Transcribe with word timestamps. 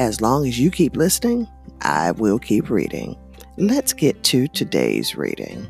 as 0.00 0.22
long 0.22 0.46
as 0.46 0.58
you 0.58 0.70
keep 0.70 0.96
listening, 0.96 1.46
I 1.82 2.12
will 2.12 2.38
keep 2.38 2.70
reading. 2.70 3.18
Let's 3.58 3.92
get 3.92 4.22
to 4.24 4.48
today's 4.48 5.14
reading. 5.14 5.66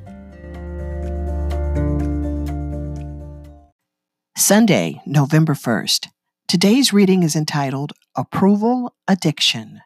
Sunday, 4.37 5.03
November 5.05 5.55
1st. 5.55 6.06
Today's 6.47 6.93
reading 6.93 7.25
is 7.25 7.34
entitled 7.34 7.93
Approval 8.16 8.95
Addiction. 9.09 9.80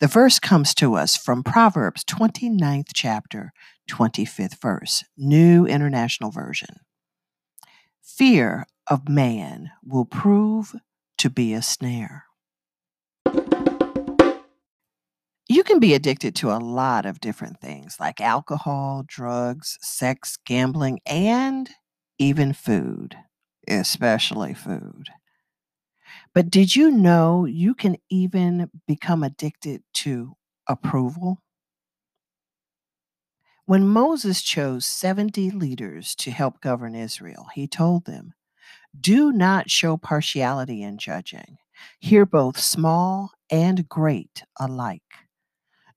The 0.00 0.06
verse 0.06 0.38
comes 0.38 0.74
to 0.76 0.94
us 0.94 1.14
from 1.14 1.42
Proverbs 1.42 2.02
29th 2.04 2.92
chapter, 2.94 3.52
25th 3.90 4.58
verse, 4.58 5.04
New 5.18 5.66
International 5.66 6.30
Version. 6.30 6.80
Fear 8.02 8.66
of 8.86 9.06
man 9.06 9.70
will 9.84 10.06
prove 10.06 10.74
to 11.18 11.28
be 11.28 11.52
a 11.52 11.60
snare. 11.60 12.25
Can 15.66 15.78
be 15.78 15.94
addicted 15.94 16.34
to 16.36 16.50
a 16.50 16.58
lot 16.58 17.04
of 17.04 17.20
different 17.20 17.60
things 17.60 17.98
like 18.00 18.20
alcohol, 18.20 19.04
drugs, 19.06 19.76
sex, 19.82 20.38
gambling, 20.46 21.00
and 21.04 21.68
even 22.18 22.52
food, 22.52 23.16
especially 23.68 24.54
food. 24.54 25.10
But 26.32 26.50
did 26.50 26.76
you 26.76 26.90
know 26.90 27.44
you 27.44 27.74
can 27.74 27.96
even 28.10 28.70
become 28.86 29.22
addicted 29.22 29.82
to 29.94 30.36
approval? 30.68 31.42
When 33.64 33.88
Moses 33.88 34.42
chose 34.42 34.86
70 34.86 35.50
leaders 35.50 36.14
to 36.16 36.30
help 36.30 36.60
govern 36.60 36.94
Israel, 36.94 37.48
he 37.54 37.66
told 37.66 38.04
them, 38.04 38.34
Do 38.98 39.32
not 39.32 39.70
show 39.70 39.96
partiality 39.96 40.82
in 40.82 40.98
judging. 40.98 41.58
Hear 41.98 42.24
both 42.24 42.58
small 42.58 43.32
and 43.50 43.88
great 43.88 44.44
alike. 44.58 45.25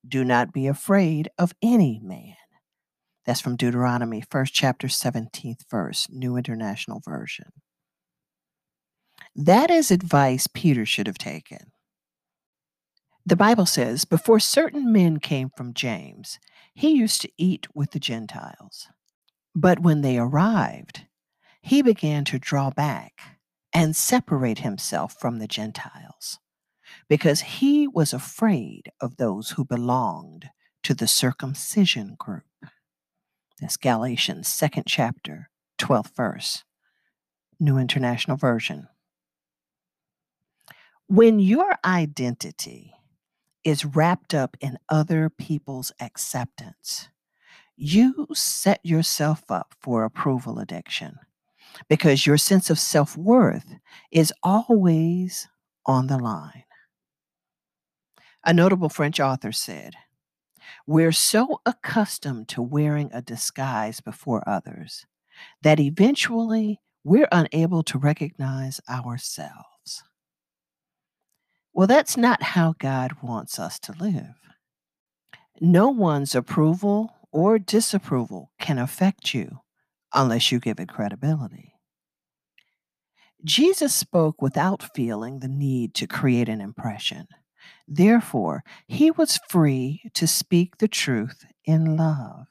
Do 0.06 0.24
not 0.24 0.52
be 0.52 0.66
afraid 0.66 1.28
of 1.38 1.52
any 1.62 2.00
man. 2.02 2.36
That's 3.26 3.40
from 3.40 3.56
Deuteronomy, 3.56 4.22
first 4.22 4.54
chapter, 4.54 4.88
17th 4.88 5.68
verse, 5.70 6.08
New 6.10 6.36
International 6.36 7.00
Version. 7.04 7.52
That 9.36 9.70
is 9.70 9.90
advice 9.90 10.46
Peter 10.46 10.86
should 10.86 11.06
have 11.06 11.18
taken. 11.18 11.72
The 13.24 13.36
Bible 13.36 13.66
says, 13.66 14.04
Before 14.04 14.40
certain 14.40 14.92
men 14.92 15.18
came 15.18 15.50
from 15.56 15.74
James, 15.74 16.38
he 16.74 16.90
used 16.90 17.20
to 17.20 17.30
eat 17.36 17.66
with 17.74 17.92
the 17.92 18.00
Gentiles. 18.00 18.88
But 19.54 19.80
when 19.80 20.00
they 20.00 20.18
arrived, 20.18 21.02
he 21.60 21.82
began 21.82 22.24
to 22.24 22.38
draw 22.38 22.70
back 22.70 23.38
and 23.72 23.94
separate 23.94 24.60
himself 24.60 25.14
from 25.20 25.38
the 25.38 25.46
Gentiles 25.46 26.38
because 27.08 27.40
he 27.40 27.86
was 27.86 28.12
afraid 28.12 28.90
of 29.00 29.16
those 29.16 29.50
who 29.50 29.64
belonged 29.64 30.50
to 30.82 30.94
the 30.94 31.06
circumcision 31.06 32.16
group. 32.18 32.44
That's 33.60 33.76
Galatians, 33.76 34.48
second 34.48 34.84
chapter, 34.86 35.50
12th 35.78 36.14
verse, 36.16 36.64
New 37.58 37.76
International 37.76 38.36
Version. 38.36 38.88
When 41.06 41.38
your 41.38 41.76
identity 41.84 42.94
is 43.64 43.84
wrapped 43.84 44.32
up 44.34 44.56
in 44.60 44.78
other 44.88 45.28
people's 45.28 45.92
acceptance, 46.00 47.08
you 47.76 48.28
set 48.32 48.80
yourself 48.84 49.50
up 49.50 49.74
for 49.80 50.04
approval 50.04 50.58
addiction 50.58 51.18
because 51.88 52.26
your 52.26 52.36
sense 52.36 52.70
of 52.70 52.78
self 52.78 53.16
worth 53.16 53.74
is 54.10 54.32
always 54.42 55.48
on 55.86 56.06
the 56.06 56.18
line. 56.18 56.64
A 58.44 58.52
notable 58.52 58.88
French 58.88 59.20
author 59.20 59.52
said, 59.52 59.94
We're 60.86 61.12
so 61.12 61.60
accustomed 61.66 62.48
to 62.48 62.62
wearing 62.62 63.10
a 63.12 63.20
disguise 63.20 64.00
before 64.00 64.48
others 64.48 65.06
that 65.62 65.80
eventually 65.80 66.80
we're 67.04 67.28
unable 67.32 67.82
to 67.84 67.98
recognize 67.98 68.80
ourselves. 68.88 70.04
Well, 71.72 71.86
that's 71.86 72.16
not 72.16 72.42
how 72.42 72.74
God 72.78 73.16
wants 73.22 73.58
us 73.58 73.78
to 73.80 73.92
live. 73.92 74.34
No 75.60 75.88
one's 75.88 76.34
approval 76.34 77.14
or 77.32 77.58
disapproval 77.58 78.50
can 78.58 78.78
affect 78.78 79.34
you 79.34 79.60
unless 80.12 80.50
you 80.50 80.58
give 80.58 80.80
it 80.80 80.88
credibility. 80.88 81.74
Jesus 83.44 83.94
spoke 83.94 84.42
without 84.42 84.94
feeling 84.94 85.38
the 85.38 85.48
need 85.48 85.94
to 85.94 86.06
create 86.06 86.48
an 86.48 86.60
impression. 86.60 87.28
Therefore, 87.92 88.62
he 88.86 89.10
was 89.10 89.40
free 89.48 90.02
to 90.14 90.28
speak 90.28 90.78
the 90.78 90.86
truth 90.86 91.44
in 91.64 91.96
love. 91.96 92.46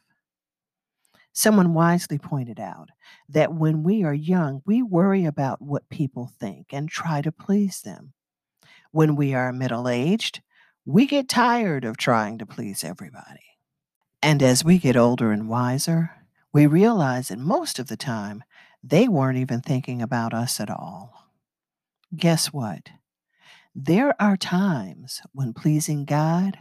Someone 1.32 1.74
wisely 1.74 2.18
pointed 2.18 2.60
out 2.60 2.90
that 3.30 3.54
when 3.54 3.82
we 3.82 4.04
are 4.04 4.14
young, 4.14 4.62
we 4.66 4.82
worry 4.82 5.24
about 5.24 5.62
what 5.62 5.88
people 5.88 6.30
think 6.38 6.74
and 6.74 6.90
try 6.90 7.22
to 7.22 7.32
please 7.32 7.82
them. 7.82 8.12
When 8.92 9.16
we 9.16 9.34
are 9.34 9.54
middle 9.54 9.88
aged, 9.88 10.42
we 10.86 11.06
get 11.06 11.30
tired 11.30 11.86
of 11.86 11.96
trying 11.96 12.38
to 12.40 12.46
please 12.46 12.84
everybody. 12.84 13.56
And 14.22 14.44
as 14.44 14.66
we 14.66 14.78
get 14.78 14.98
older 14.98 15.32
and 15.32 15.48
wiser, 15.48 16.12
we 16.52 16.68
realize 16.68 17.30
that 17.30 17.40
most 17.40 17.80
of 17.80 17.88
the 17.88 17.96
time 17.96 18.44
they 18.84 19.08
weren't 19.08 19.38
even 19.38 19.62
thinking 19.62 20.02
about 20.02 20.34
us 20.34 20.60
at 20.60 20.70
all. 20.70 21.32
Guess 22.14 22.48
what? 22.48 22.90
There 23.82 24.14
are 24.22 24.36
times 24.36 25.22
when 25.32 25.54
pleasing 25.54 26.04
God 26.04 26.58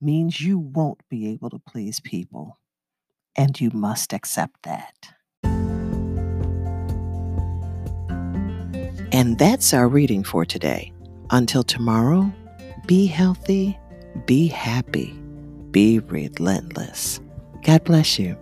means 0.00 0.40
you 0.40 0.58
won't 0.58 1.06
be 1.10 1.28
able 1.28 1.50
to 1.50 1.58
please 1.58 2.00
people, 2.00 2.58
and 3.36 3.60
you 3.60 3.70
must 3.74 4.14
accept 4.14 4.62
that. 4.62 5.10
And 9.12 9.38
that's 9.38 9.74
our 9.74 9.86
reading 9.86 10.24
for 10.24 10.46
today. 10.46 10.94
Until 11.28 11.62
tomorrow, 11.62 12.32
be 12.86 13.04
healthy, 13.04 13.78
be 14.24 14.46
happy, 14.46 15.12
be 15.72 15.98
relentless. 15.98 17.20
God 17.64 17.84
bless 17.84 18.18
you. 18.18 18.34